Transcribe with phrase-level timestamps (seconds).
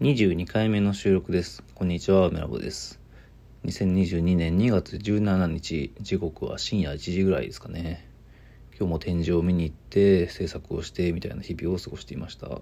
[0.00, 1.62] 22回目の収録です。
[1.76, 2.98] こんにちは、メラボです。
[3.64, 8.04] 2022年2月17日、時刻は深夜1時ぐらいですかね。
[8.76, 12.60] 今日も展示を見に行って、制作をして、みたいな日々を過ごしていました。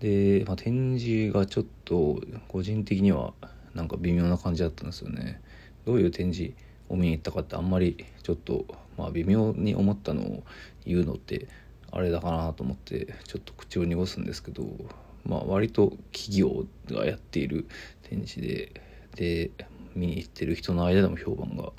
[0.00, 3.34] で、まあ、展示がちょっと、個人的には
[3.74, 5.42] なんか微妙な感じだったんですよね。
[5.84, 6.54] どういう展示
[6.88, 8.64] を見に行ったかってあんまりちょっと、
[8.96, 10.42] まあ、微妙に思ったのを
[10.86, 11.48] 言うのって、
[11.90, 14.64] あれだかなと思って、ちょっと口を濁すんですけど、
[15.26, 17.66] まあ、割と企業がやっている
[18.02, 18.80] 展示で
[19.16, 19.50] で
[19.94, 21.72] 見に行ってる人の間でも評判が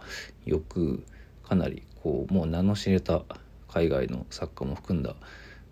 [0.45, 1.03] よく
[1.43, 3.23] かなりこうもう名の知れた
[3.67, 5.15] 海外の作家も含んだ、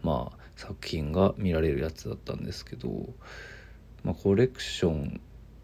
[0.04, 2.90] まあ、作品が見られるやつだったんですけど、
[4.04, 5.20] まあ、コレクション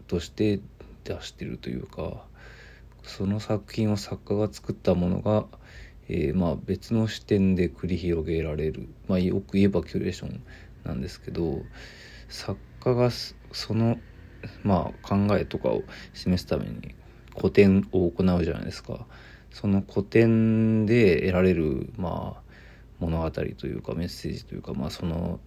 [0.08, 0.60] として
[1.04, 2.24] 出してるというか
[3.04, 5.46] その作品を作家が作ったものが、
[6.08, 10.42] えーまあ別の視点で繰り広げられる、まあ、よく言えばキュレーション
[10.84, 11.62] なんですけど
[12.28, 13.98] 作家がその、
[14.62, 15.82] まあ、考えとかを
[16.14, 16.94] 示すために
[17.36, 19.06] 古典を行うじゃないですか。
[19.50, 22.42] その古典で得られる、まあ、
[22.98, 25.40] 物語というかメッセージというか、まあ、その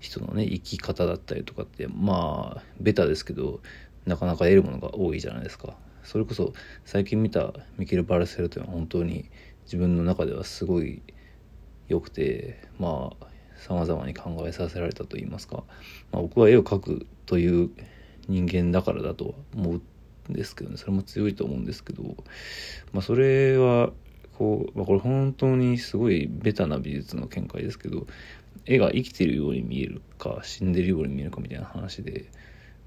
[0.00, 3.60] 人のね生き方だったりとかってまあベタですけど
[4.04, 5.76] なかなか得るものが多いじゃないですか。
[6.02, 6.52] それこそ
[6.84, 9.30] 最近見たミケル・バルセロというのは本当に
[9.64, 11.02] 自分の中ではすごい
[11.88, 15.64] 良くてまあさまざまに考えさせられたといいますか、
[16.12, 17.70] まあ、僕は絵を描くという
[18.28, 20.76] 人間だからだとは思うんですけどね。
[20.76, 22.02] それも強いと思うんですけど、
[22.92, 23.90] まあ、それは
[24.38, 28.06] こう、まあ、これ本当にすごいベタな美術の見解ですけど
[28.66, 32.26] 絵が生きてるように見えるか死んでるように見えるかみたいな話で、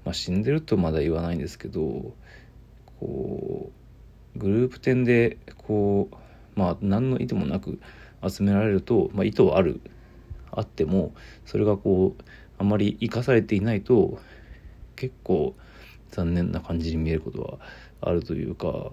[0.04, 2.14] まあ、死んでるとまだ言わないんですけど
[3.00, 3.72] こ
[4.36, 6.16] うグループ展でこう
[6.58, 7.80] まあ何の意図もなく
[8.28, 9.80] 集められると、まあ、意図はある
[10.52, 11.12] あっても
[11.44, 12.22] それがこう
[12.58, 14.18] あまり生かされていないと
[14.96, 15.54] 結構
[16.10, 17.58] 残念な感じに見えることは
[18.00, 18.90] あるというか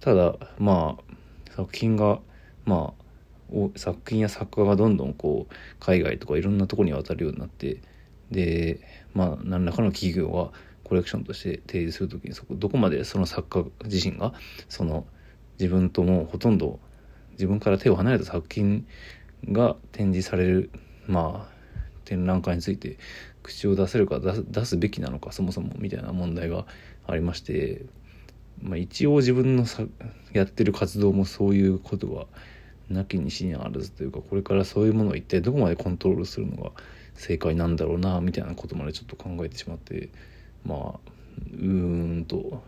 [0.00, 2.20] ただまあ作品が
[2.64, 3.02] まあ
[3.76, 7.80] 作品や作家がどんどんこう海外とかいろんなところに渡るようになって
[8.30, 8.80] で
[9.14, 10.50] まあ何らかの企業が
[10.84, 14.32] コレクションとして提示する時にそこどこまでその作家自身が
[14.68, 15.06] その
[15.58, 16.80] 自分ともほとんど
[17.32, 18.86] 自分から手を離れた作品
[19.48, 20.70] が展示される
[21.06, 21.52] まあ
[22.04, 22.98] 展覧会について
[23.42, 26.66] 口を出せるか出すべきなのかそもそもみたいな問題が
[27.06, 27.84] ありまして、
[28.60, 29.82] まあ、一応自分のさ
[30.32, 32.26] やってる活動もそういうことは
[32.88, 36.70] なきにしにあらずというかこれからそういうものを一体どこまでコントロールするのが
[37.14, 40.10] 正解なんだろうなみたいなことまでちょっと考えてしまって
[40.64, 41.10] まあ
[41.52, 42.62] うーんと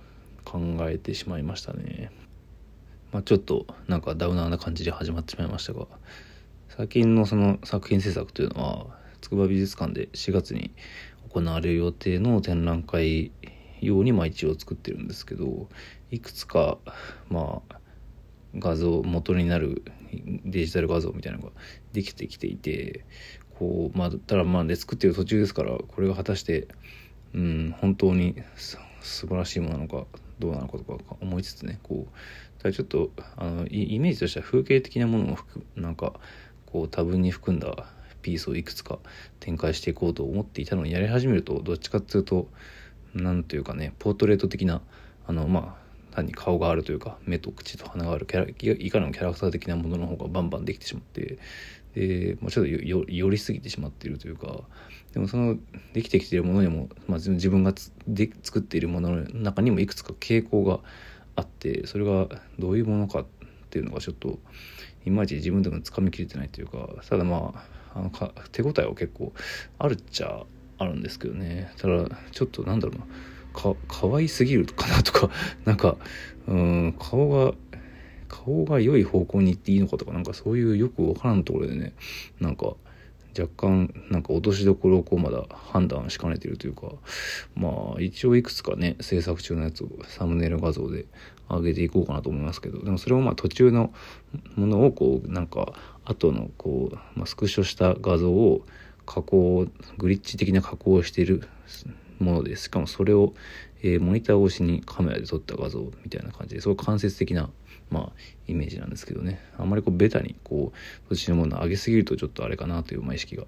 [0.45, 2.11] 考えてしまいましたね。
[3.13, 5.87] まあ、ちょっとなんかダウナーな感じで始まってしまいましたが
[6.77, 8.87] 最近のその作品制作というのは
[9.21, 10.73] 筑波美術館で4月に
[11.33, 13.31] 行われる予定の展覧会
[13.81, 15.69] 用にまあ一応作ってるんですけど
[16.11, 16.79] いくつか
[17.29, 17.77] まあ
[18.59, 19.85] 画像元になる
[20.45, 21.53] デジタル画像みたいなのが
[21.93, 23.05] できてきていて
[23.57, 26.67] こうまあただまあで作ってる途中ですからこれが果たして
[27.35, 30.07] うん本当に素晴らしいものなのか
[30.41, 36.15] どうなのかとか思いつつねこうただちょっとあのイメージとしては風景的なものも含なんか
[36.75, 37.87] こう多分に含んだ
[38.21, 38.99] ピースをいくつか
[39.39, 42.49] 展開していこうと思っていたのにやり始めるとどっちかっていうと
[43.15, 44.83] なんというかねポートレート的な
[45.25, 51.39] あのまあ単に顔があるというか目と口と鼻があるキャラいかにもキャラクター的なものの方がバンバンできてしまって
[51.95, 54.63] で、まあ、ちょっと寄りすぎてしまっているというか
[55.13, 55.57] でもその
[55.93, 57.73] できてきているものにも、まあ、自分が
[58.09, 60.81] で作っているものの中にもいくつか傾向が
[61.37, 62.27] あってそれが
[62.59, 63.27] どういうものかっ
[63.71, 64.41] ていうのがちょっと
[65.07, 67.53] いまいち自分でもつかみきれてないというかただま
[67.93, 69.33] ああのか手応えは結構
[69.79, 70.45] あるっちゃ
[70.79, 71.73] あるんですけどね。
[71.79, 73.07] ただちょっとなんだろうな。
[73.55, 75.31] か可愛すぎるかなとか
[75.65, 75.97] なんか
[76.49, 77.55] うん顔が
[78.29, 81.93] 顔が良い方向に行っていいのかとかなんかそういうよくわからんところでね
[82.41, 82.75] なんか
[83.39, 86.89] 若干なんか落としどころをこうまだ判断しかねてるというか
[87.55, 91.07] まあ一応いくつかね制作中のやつをサムネイル画像で
[91.49, 93.93] 上げていこうかなと思いますけどでもそれをまあ途中の
[94.57, 95.75] ものをこうなんか
[96.05, 98.63] 後のこう、まあ、スクショした画像を
[99.07, 99.67] 加工
[99.99, 101.47] グリッチ的な加工をしている
[102.19, 103.35] ものでしかもそれを、
[103.87, 107.51] えー、モニター越しにカメラで撮った画像みたいな感じですごい間接的な
[107.91, 108.13] まあ
[108.49, 109.39] イメージなんですけどね。
[109.59, 113.45] あんまりこうベタにこうそっちのものを上げすぎるとちょっとあれかなという、まあ、意識が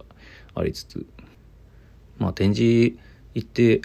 [0.54, 1.06] ありつつ。
[2.18, 2.98] まあ展示
[3.34, 3.80] 行って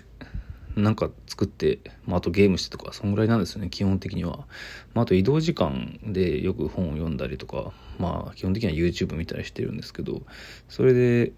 [0.76, 4.46] なんか作って、まあ、あとゲームしてとかそんぐらいなんですよね基本的には、
[4.94, 10.22] まあ、あと移動時間でよく本を読んだりとかまあ基本的には YouTube 見たりしてるんですけど
[10.70, 11.34] それで、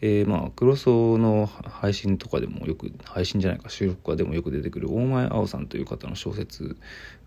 [0.00, 6.76] えー、まあクロソの配信とかでもよく配信じゃないか収録家でもよく出てくる大前青さんという方の小説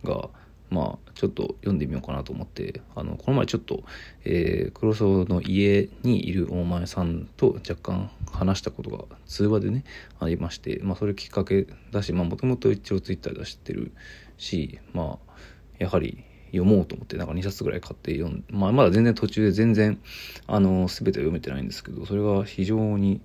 [0.03, 0.29] が
[0.69, 3.83] まあちょっと読んでみようかなと思ってあのこの前ちょっと、
[4.23, 9.83] えー、黒荘の家にいる大前さんと若干話したことが通話でね
[10.19, 13.91] ありまして、まあ、それきっかけだしまあもともと一応ツイッターで知ってる
[14.37, 15.33] しまあ
[15.79, 19.99] やはり読もうと思ってなんか2冊ぐらい買って読んまあ、まだ全然途中で全然
[20.47, 23.21] あの全ては読めてないんですけどそれが非常に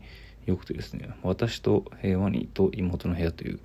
[0.46, 3.60] 良くてですね「私と平和にと妹の部屋」という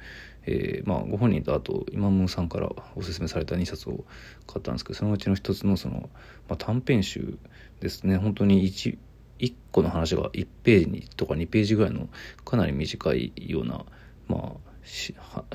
[0.46, 4.06] えー、まあ、ご本人とあと今村さんからおすすめされた2冊を
[4.48, 6.10] 買ったんですけどそのうちの1つのその、
[6.48, 7.38] まあ、短編集
[7.82, 8.98] ですね本当に 1,
[9.40, 12.08] 1個の話が1ページとか2ページぐらいの
[12.46, 13.86] かなり短いような、
[14.28, 14.70] まあ、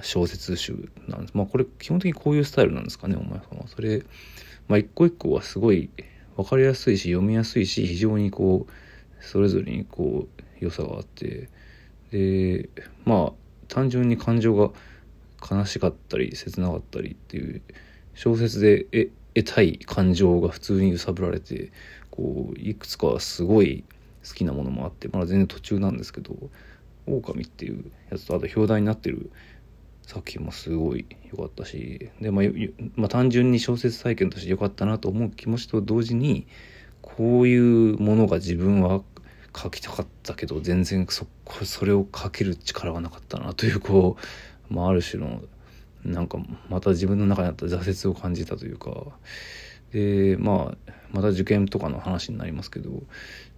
[0.03, 1.33] 小説集なんです。
[1.35, 3.67] まあこれ基本的にこういうスタイルなんですかね、お前さんは。
[3.67, 4.03] それ、
[4.69, 5.91] まあ一個一個はすごい
[6.37, 11.49] 分かりやすいし読みやすいし非常にこうそれぞれにこう良さがあって
[12.11, 12.69] で
[13.05, 13.33] まあ
[13.69, 14.71] 単純に感情が
[15.51, 17.63] 悲しかったり切なかったりっていう
[18.15, 21.73] 小説で得たい感情が普通に揺さぶられて
[22.11, 23.85] こういくつかすごい
[24.27, 26.35] 好きなものもあってまだ全然途中なんですけど
[27.07, 29.31] 「狼っていうやつとあと表題になってる
[30.03, 32.45] 作品もすごい良かったしで、まあ、
[32.95, 36.47] まあ、単純に小説体験として良かったなと思う気持ちと同時に
[37.01, 39.03] こういうものが自分は
[39.57, 41.27] 書きたかったけど全然そ
[41.65, 44.17] それを書ける力がなかったなというこ
[44.71, 45.43] う、まあ、ある種の
[46.05, 48.91] なんかまた自分の中にあった挫折を感じたというか。
[49.93, 52.91] でまあまた受験とかの話になりますけど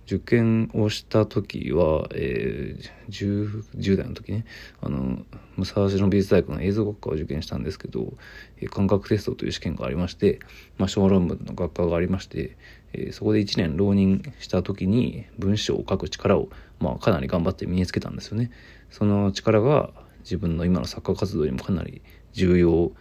[0.07, 4.45] 受験をした時は、えー、10, 10代の時ね
[4.81, 5.19] あの
[5.57, 8.13] 武蔵野美術大学の映像学科を受験したんですけど、
[8.59, 10.39] えー、感覚テストという試験がありまして、
[10.79, 12.57] まあ、小論文の学科がありまして、
[12.93, 16.49] えー、そこで1年浪人した時に文章を書く力を、
[16.79, 18.51] まあ、かなり頑張って身につけたんですよね。
[18.91, 22.03] その力が自分の今の作家活動にもかなり
[22.33, 22.93] 重要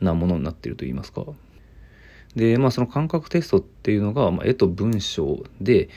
[0.00, 1.24] なものになっているといいますか。
[2.36, 5.88] で、まあその感覚テストっていうのが、まあ、絵と文章で、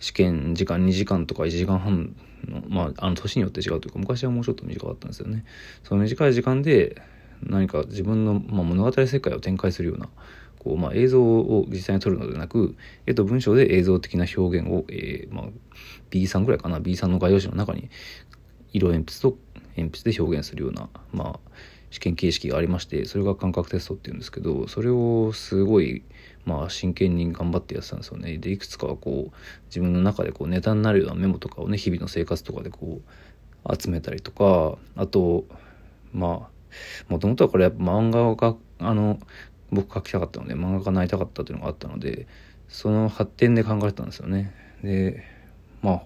[0.00, 2.16] 試験時間2時間とか1時間半
[2.48, 5.44] の、まあ、あの年によって違うというか昔はもうちょっと短かったんですよね。
[5.84, 7.00] その短い時間で
[7.42, 10.08] 何か自分の、まあ、物語世界を展開するような
[10.58, 12.76] こう、まあ、映像を実際に撮るのではなく
[13.06, 15.44] 絵と文章で映像的な表現を、えーまあ、
[16.10, 17.88] B3 ぐらいかな B3 の画用紙の中に
[18.72, 19.38] 色鉛筆と
[19.76, 21.50] 鉛筆で表現するような、まあ、
[21.90, 26.02] 試験形式がありましてそれが感覚テストっていうんですけどそれをすごい
[26.44, 28.38] まあ真剣に頑張ってやってたんですよね。
[28.38, 33.00] でいくつかこう自分の中でこうネタになるようなメモとかをね日々の生活とかでこ
[33.64, 35.44] う集めたりとかあと
[36.12, 36.60] まあ
[37.08, 39.18] もともとはこれやっぱ漫画があの
[39.70, 42.26] 僕書きたかったので漫画家になりたかったっていうのがあったので
[42.68, 44.52] その発展で考えてたんですよね。
[44.82, 45.24] で
[45.82, 46.02] まあ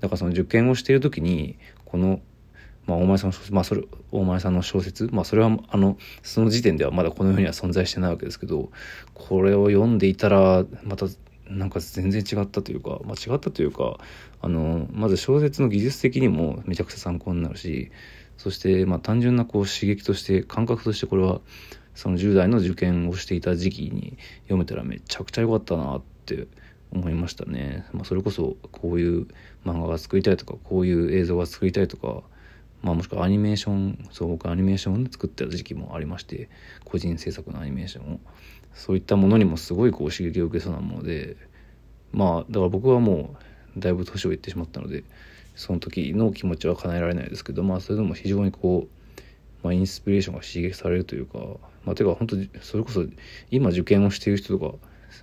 [0.00, 2.20] だからその受験をしている時にこの
[2.86, 8.70] まあ、大前さんの小説、まあ、それ、大前さんの小説、まあ、それは、あの、その時点ではまだこの世には存在してないわけですけど、
[9.14, 11.06] これを読んでいたら、また、
[11.48, 13.98] なんか全然違ったというか、まあ、違ったというか、
[14.40, 17.90] あの、まず小説の技術的にもめちゃくちゃ参考になるし、
[18.36, 21.40] そして、まあ、単純なこう刺激として、感覚としてこれは、
[21.94, 26.46] その10代の受験をしていた時期に読めたらめちゃくちゃ良かったなって
[26.90, 27.86] 思いましたね。
[27.92, 29.26] まあ、それこそこういう
[29.64, 32.22] 漫画が作りたいとか、こういう映像が作りたいとか、
[32.82, 36.48] まあ、もしくはアニメーションそう僕アニメーションで作ってた時期もありまして
[36.84, 38.20] 個人制作のアニメーションを
[38.74, 41.36] そういったものにもすごいこう刺激を受けそうなもので
[42.12, 43.36] まあだから僕はも
[43.76, 45.04] うだいぶ年をいってしまったので
[45.54, 49.20] その時の気持ちは叶えられないですけどまあそれでも非常にこう、
[49.62, 51.38] まあ、インスピレーションが刺激されるというか
[51.84, 53.04] まあてか本当それこそ
[53.50, 54.76] 今受験をしている人とか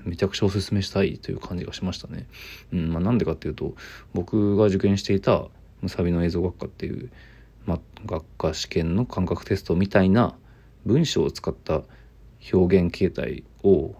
[0.03, 2.27] めちゃくちゃおすすめしたいという感じがしましたね。
[2.71, 3.73] うんまあ、なんでかっていうと
[4.13, 5.47] 僕が受験していた
[5.81, 7.09] ムサビの映像学科っていう
[7.69, 10.35] まあ、学科試験の感覚テストみたいな
[10.87, 11.83] 文章を使った
[12.51, 13.93] 表現形態を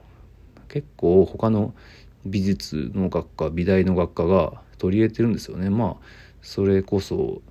[0.70, 1.76] 結構他の
[2.26, 5.70] 美術の学科美大の学科が取り入れてるんですよね。
[5.70, 6.06] まあ
[6.42, 7.44] それこそ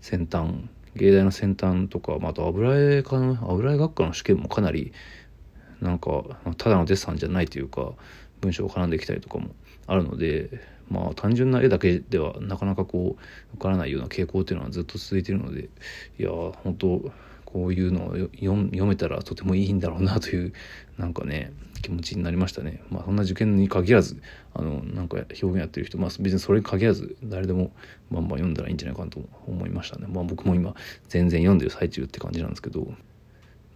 [0.00, 4.92] 先端芸大の先端とか、まあ、と油絵科の油絵学科の試験もかなり
[5.80, 6.22] なんか
[6.58, 7.94] ただのデッサンじゃないというか
[8.40, 9.50] 文章を絡んできたりとかも
[9.86, 10.50] あるので
[10.90, 15.68] まあ単純な絵だけではなかなかこう受からないような傾向っていうのはずっと続いてるので
[16.18, 17.12] いや本当
[17.44, 20.52] こういうのを読めたらとてもいいんだろうなという
[20.98, 22.82] なんかね気持ちになりましたね。
[22.90, 24.20] まあそんな受験に限らず、
[24.54, 27.72] あの、なんか表現やってる人、まあ別にそれに限らず、誰でも
[28.10, 30.06] バンバン読んだらいいんじゃないかなと思いましたね。
[30.08, 30.74] まあ僕も今
[31.08, 32.92] 全然読んでる最中って感じなんですけど、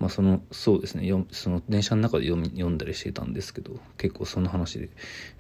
[0.05, 4.91] まあ、そのそうですねその電車の中で読み読んだりしてたんですけど結構その話で、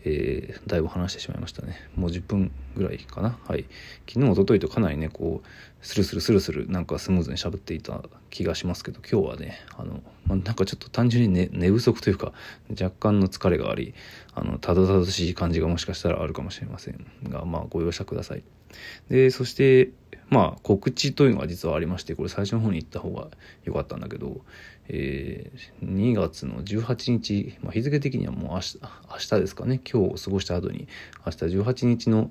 [0.06, 1.76] えー、だいぶ話してしまいましたね。
[1.96, 3.38] もう10分ぐらいかな。
[3.46, 3.66] はい。
[4.08, 12.32] 昨日おとといとかなりねこうスルスルスルスルなんかスムーズに喋っていた気がしますけど今日はねあの、まあ、なんかちょっと単純に寝寝不足というか
[12.70, 13.94] 若干の疲れがあり
[14.34, 18.42] あのたどたどしい感じがもしかしたらあるかもしれませんがまあご容赦ください。
[19.08, 19.90] でそして
[20.30, 23.28] まあ告知というのが実はありましてこれ最初の方に行った方が
[23.64, 24.40] 良かったんだけど、
[24.88, 29.80] えー、2月の18日、まあ、日付的にはもう明日明日ですかね。
[29.90, 30.88] 今日過ごした後に
[31.24, 32.30] 明日18日の、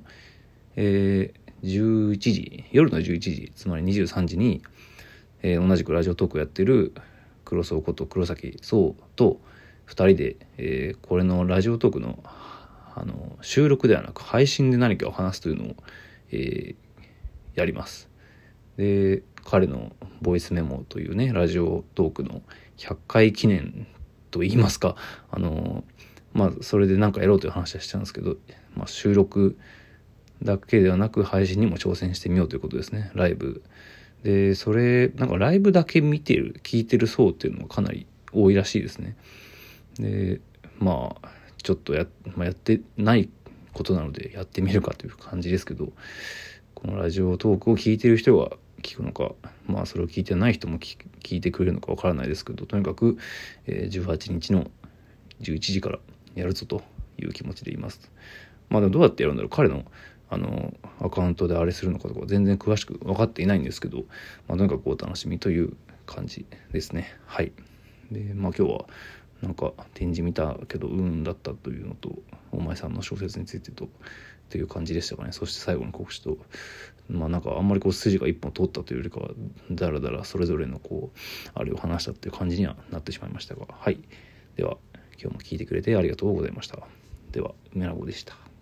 [0.76, 4.62] えー、11時夜の11時つまり23時に、
[5.44, 6.94] えー、同じくラジオトークをやってる
[7.54, 9.40] 黒荘こと黒崎壮と
[9.88, 12.24] 2人で、えー、これのラジオトークの
[12.96, 15.76] あの収録ではなく配信で何かを話すというのを、
[16.32, 16.76] えー、
[17.56, 18.10] やります。
[18.78, 19.92] で彼の
[20.22, 22.42] ボイスメモというねラジオトークの
[22.78, 23.88] 100回記念
[24.32, 24.96] と言いますか
[25.32, 25.84] あの
[26.34, 28.38] まあそれで何かやろうという話はしたんですけど、
[28.76, 29.58] まあ、収録
[30.42, 33.64] だけではなく配信にも挑戦してみようということですねライブ
[34.24, 39.16] でそれなんかライブだけ見てる聞いてる層っていうのがかなり多いらしいですね
[40.00, 40.42] で
[40.80, 41.30] まあ
[41.62, 43.30] ちょっとや,、まあ、やってない
[43.74, 45.92] ことなのでやってみるかという感じですけど
[46.74, 48.52] このラジオトークを聞いてる人が
[48.82, 49.34] 聞くのか
[49.66, 50.98] まあそれを聞いてない人も聞
[51.38, 53.18] いてくれるのかわからないですけどとにかく、
[53.66, 54.70] えー、18日の
[55.42, 56.00] 11時から
[56.36, 56.82] やるぞと
[57.18, 58.12] いう気持ちでいます。
[58.70, 59.86] まあでもどうやってやるんだろう彼の
[60.34, 64.00] あのアカウントであれするのかとか全然詳しく分かっていないんですけど、
[64.48, 65.76] まあ、とにかくお楽しみという
[66.06, 67.16] 感じですね。
[67.26, 67.52] はい。
[68.12, 68.86] でまあ今日は
[69.42, 72.12] なんか展示見たけどうんだったというのと
[72.52, 73.88] お前さんの小説についてとっ
[74.50, 75.32] ていう感じでしたかね。
[75.32, 76.38] そして最後の告知と
[77.10, 79.30] まあなんかあんまりこう筋が一本通ったというよりかは
[79.72, 81.18] だらだらそれぞれのこう
[81.54, 84.00] あれを話したっていう感じにはなってしまいましたがはい。
[84.56, 84.78] では
[85.22, 86.80] 今日も聞いてくれてありがとうございました。
[87.32, 88.53] では梅ラボでした。